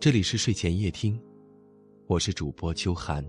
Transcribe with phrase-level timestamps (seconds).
[0.00, 1.20] 这里是睡前夜听，
[2.06, 3.22] 我是主播秋寒。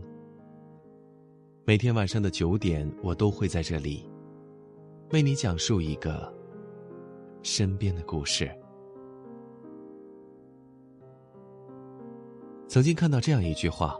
[1.65, 4.09] 每天晚上的九点，我都会在这里
[5.09, 6.33] 为你讲述一个
[7.43, 8.49] 身边的故事。
[12.69, 13.99] 曾经看到这样一句话：“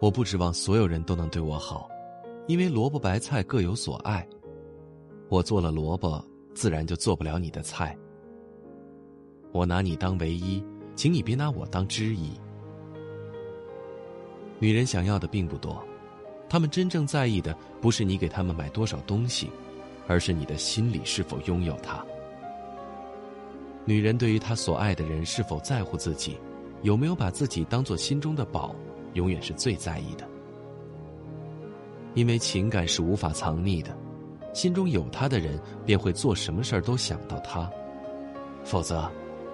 [0.00, 1.90] 我不指望所有人都能对我好，
[2.46, 4.24] 因为萝卜白菜各有所爱。
[5.28, 6.24] 我做了萝卜，
[6.54, 7.98] 自然就做不了你的菜。
[9.50, 10.64] 我拿你当唯一。”
[11.00, 12.38] 请你别拿我当知己。
[14.58, 15.82] 女人想要的并不多，
[16.46, 19.50] 她们真正在意的不是你给她们买多少东西，
[20.06, 22.04] 而是你的心里是否拥有她。
[23.86, 26.36] 女人对于她所爱的人是否在乎自己，
[26.82, 28.76] 有没有把自己当做心中的宝，
[29.14, 30.28] 永远是最在意的。
[32.12, 33.96] 因为情感是无法藏匿的，
[34.52, 37.70] 心中有他的人便会做什么事儿都想到他，
[38.64, 39.10] 否则。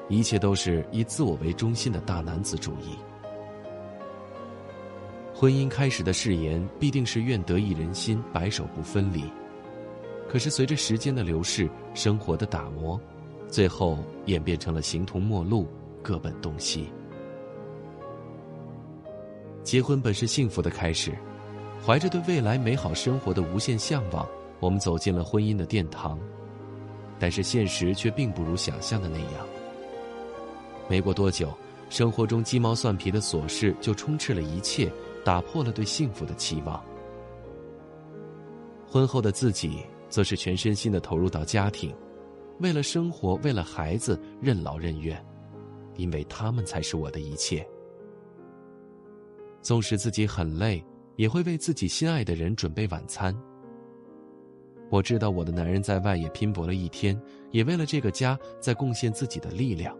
[0.09, 2.97] 一切都是以自我为中心的大男子主义。
[5.34, 9.25] 婚姻开始的誓言必定是愿得一人心，白首不分离。
[10.28, 12.98] 可是随着时间的流逝，生活的打磨，
[13.48, 15.67] 最后演变成了形同陌路，
[16.03, 16.89] 各奔东西。
[19.62, 21.12] 结婚本是幸福的开始，
[21.84, 24.27] 怀着对未来美好生活的无限向往，
[24.58, 26.19] 我们走进了婚姻的殿堂。
[27.19, 29.55] 但是现实却并不如想象的那样。
[30.89, 31.53] 没过多久，
[31.89, 34.92] 生活中鸡毛蒜皮的琐事就充斥了一切，
[35.25, 36.83] 打破了对幸福的期望。
[38.87, 41.95] 婚后的自己，则是全身心的投入到家庭，
[42.61, 45.23] 为了生活，为了孩子，任劳任怨，
[45.97, 47.67] 因为他们才是我的一切。
[49.61, 50.83] 纵使自己很累，
[51.17, 53.37] 也会为自己心爱的人准备晚餐。
[54.89, 57.20] 我知道我的男人在外也拼搏了一天，
[57.51, 59.98] 也为了这个家在贡献自己的力量。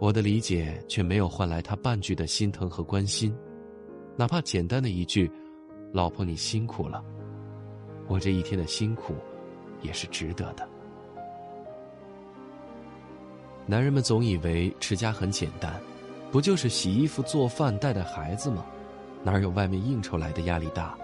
[0.00, 3.36] 我的理解却没有换来他半句的心疼和关心，
[4.16, 5.30] 哪怕简单的一句
[5.92, 7.04] “老婆你辛苦了”，
[8.08, 9.14] 我这一天的辛苦
[9.82, 10.66] 也是值得的。
[13.66, 15.78] 男人们总以为持家很简单，
[16.32, 18.64] 不就是洗衣服、做饭、带带孩子吗？
[19.22, 20.96] 哪有外面应酬来的压力大？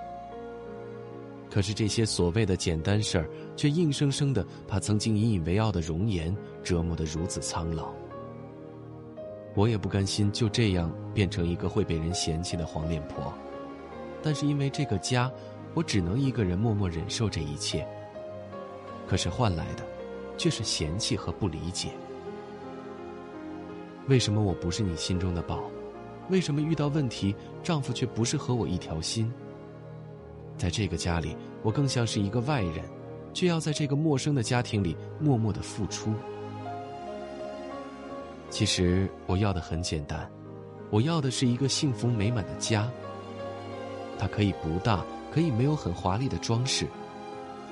[1.51, 6.35] 可是这些所谓的简单事儿，却硬生生的把曾经引以为傲的容颜
[6.65, 7.93] 折磨得如此苍老。
[9.57, 13.33] 我也不甘心就这样变成一个会被人嫌弃的黄脸婆，
[14.23, 15.33] 但是因为这个家，
[15.73, 17.89] 我只能一个人默默忍受这一切。
[19.09, 19.83] 可是换来的，
[20.37, 21.89] 却是嫌弃和不理解。
[24.09, 25.65] 为什么我不是你心中的宝？
[26.29, 29.33] 为什么遇到问题，丈夫却不是和我一条心？
[30.59, 32.85] 在这个家里，我更像是一个外人，
[33.33, 36.13] 却要在这个陌生的家庭里默默的付出。
[38.57, 40.27] 其实我要的很简单，
[40.89, 42.91] 我要的是一个幸福美满的家。
[44.19, 46.87] 它可以不大，可以没有很华丽的装饰，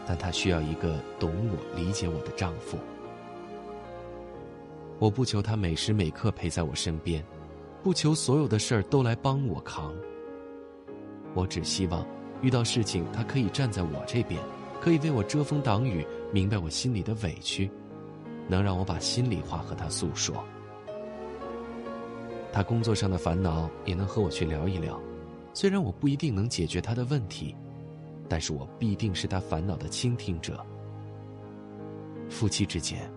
[0.06, 2.76] 但它需要一个懂我、理解我的丈夫。
[4.98, 7.24] 我不求他每时每刻陪在我身边，
[7.82, 9.90] 不求所有的事儿都来帮我扛。
[11.32, 12.06] 我只希望
[12.42, 14.38] 遇到事情，他可以站在我这边，
[14.82, 17.70] 可以为我遮风挡雨，明白我心里的委屈，
[18.46, 20.44] 能让我把心里话和他诉说。
[22.54, 25.02] 他工作上的烦恼也能和我去聊一聊，
[25.52, 27.52] 虽然我不一定能解决他的问题，
[28.28, 30.64] 但是我必定是他烦恼的倾听者。
[32.30, 33.12] 夫妻之间，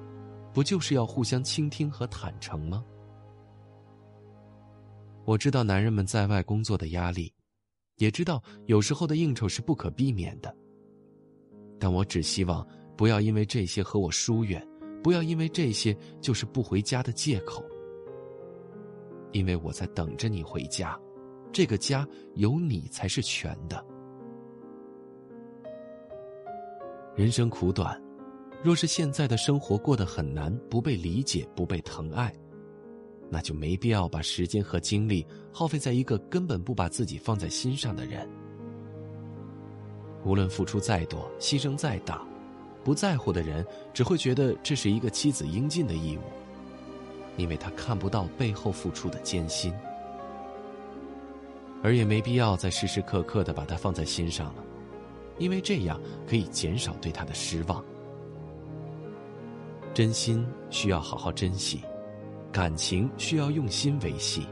[0.52, 2.84] 不就是要互相倾听和坦诚吗？
[5.24, 7.31] 我知道男人们在外工作的压力，
[7.98, 10.52] 也知道有时候的应酬是不可避免的，
[11.78, 12.68] 但我只希望
[12.98, 14.68] 不要因为这些和我疏远，
[15.04, 17.64] 不要因为这些就是不回家的借口。
[19.38, 21.00] 因为我在等着你回家，
[21.53, 23.86] 这个家有你才是全的。
[27.16, 28.02] 人生苦短，
[28.64, 32.34] 若是现在的生活过得很难，不被理解，不被疼爱，
[33.30, 35.24] 那就没必要把时间和精力
[35.54, 38.28] 耗费在一个根本不把自己放在心上的人。
[40.25, 42.28] 无论付出再多，牺牲再大，
[42.84, 43.63] 不在乎的人
[43.94, 46.22] 只会觉得这是一个妻子应尽的义务。
[47.38, 49.74] 因为他看不到背后付出的艰辛，
[51.81, 54.63] 而也没必要再时时刻刻的把他放在心上了，
[55.38, 57.84] 因为这样可以减少对他的失望。
[59.94, 61.81] 真心需要好好珍惜，
[62.51, 64.45] 感情需要用心维系。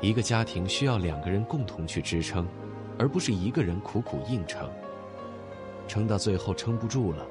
[0.00, 2.46] 一个家庭需要两个人共同去支撑，
[2.98, 4.70] 而不是一个人苦苦硬撑。
[5.88, 7.26] 撑到最后撑不住了，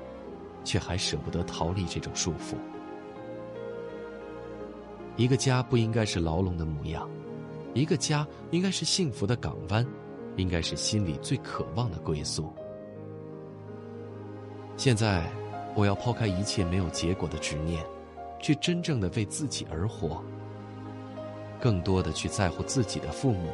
[0.64, 2.56] 却还舍不得逃离这种束缚。
[5.16, 7.08] 一个家不应该是牢笼的模样，
[7.74, 9.86] 一个家应该是幸福的港湾，
[10.38, 12.52] 应该是心里最渴望的归宿。
[14.76, 15.30] 现在，
[15.76, 17.86] 我要抛开一切没有结果的执念，
[18.40, 20.24] 去真正的为自己而活。
[21.62, 23.52] 更多的去在乎自己的父母，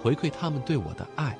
[0.00, 1.36] 回馈他们对我的爱。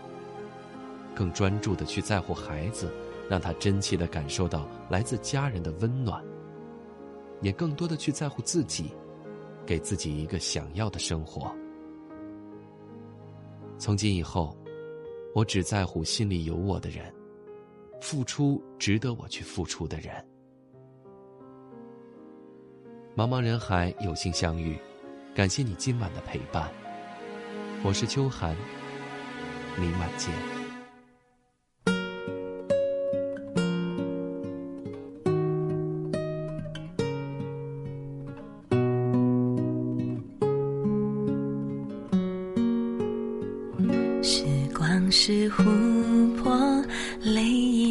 [1.14, 2.92] 更专注的去在乎孩子，
[3.28, 6.22] 让他真切的感受到来自家人的温暖。
[7.40, 8.92] 也更多的去在乎自己，
[9.70, 11.54] 给自己一个想要的生活。
[13.78, 14.56] 从今以后，
[15.32, 17.14] 我只在乎心里有我的人。
[18.00, 20.12] 付出值得我去付出的人。
[23.14, 24.76] 茫茫人海，有幸相遇，
[25.36, 26.68] 感谢你今晚的陪伴。
[27.84, 28.56] 我是秋寒，
[29.78, 30.59] 明晚见。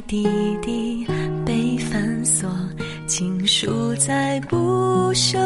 [0.09, 0.27] 滴
[0.59, 1.05] 滴
[1.45, 2.49] 被反锁，
[3.05, 5.37] 情书在不朽，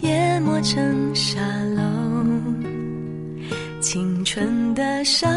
[0.00, 1.40] 淹没成沙
[1.76, 1.82] 漏。
[3.80, 5.30] 青春的上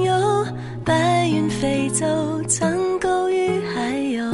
[0.00, 0.46] 游，
[0.82, 2.06] 白云飞走，
[2.44, 4.32] 苍狗与海鸥，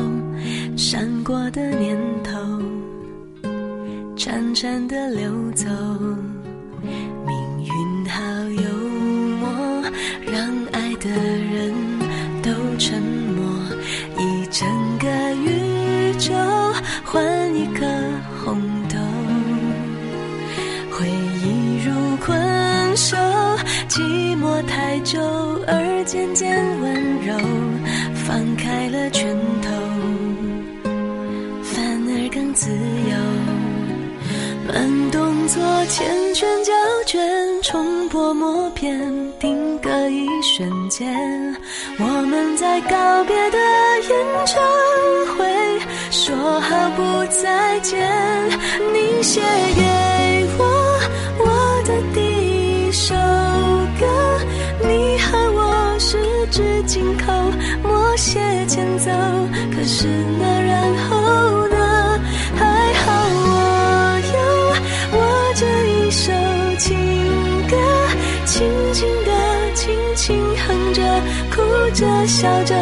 [0.77, 2.39] 闪过的念头，
[4.17, 5.67] 潺潺的流走。
[25.05, 25.19] 久
[25.67, 26.95] 而渐渐温
[27.25, 27.35] 柔，
[28.15, 29.71] 放开了拳头，
[31.63, 33.17] 反而更自由。
[34.67, 36.03] 慢动作缱
[36.35, 36.73] 绻胶
[37.07, 37.19] 卷，
[37.63, 39.01] 重播默片，
[39.39, 41.09] 定格一瞬间。
[41.99, 43.59] 我们在告别的
[44.11, 44.63] 演唱
[45.37, 45.47] 会，
[46.11, 47.99] 说好不再见。
[48.93, 49.41] 你写
[49.75, 50.28] 给
[56.51, 57.33] 纸紧扣，
[57.83, 59.11] 默写前奏。
[59.75, 60.07] 可是
[60.39, 61.77] 那然后呢？
[62.57, 62.65] 还
[62.95, 63.13] 好
[63.47, 64.37] 我有
[65.19, 65.19] 我
[65.55, 66.33] 这一首
[66.79, 66.97] 情
[67.69, 67.77] 歌，
[68.45, 69.31] 轻轻的，
[69.75, 70.37] 轻轻
[70.67, 71.03] 哼着，
[71.55, 71.63] 哭
[71.95, 72.75] 着笑着，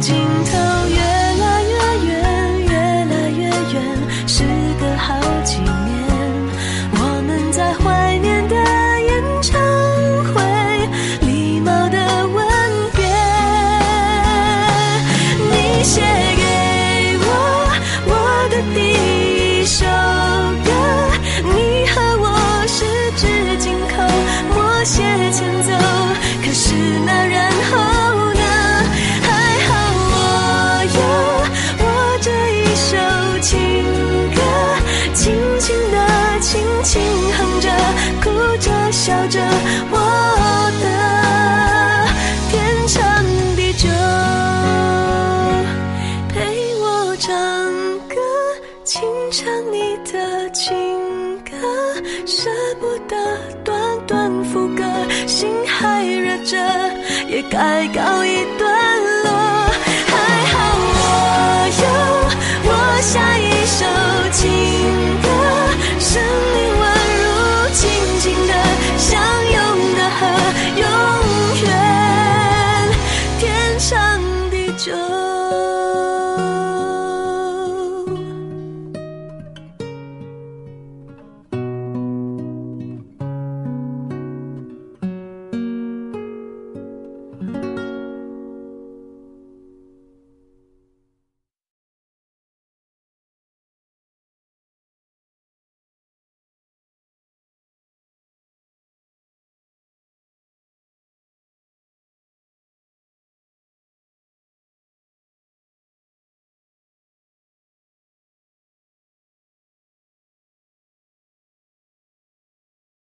[0.00, 0.16] 镜
[0.46, 0.69] 头。
[57.50, 58.62] 该告一段
[59.24, 59.30] 落
[60.06, 60.14] 还
[60.46, 60.54] 好
[60.94, 61.02] 我
[61.82, 61.84] 有
[62.62, 62.70] 我
[63.02, 63.82] 下一首
[64.30, 64.40] 情
[65.20, 65.26] 歌
[65.98, 66.22] 生
[66.54, 66.82] 命宛
[67.18, 67.26] 如
[67.74, 67.82] 静
[68.20, 68.52] 静的
[68.96, 69.10] 相
[69.50, 69.58] 拥
[69.96, 70.20] 的河
[70.76, 70.84] 永
[71.64, 71.68] 远。
[73.40, 73.42] 天
[73.80, 73.90] 长
[74.48, 74.94] 地久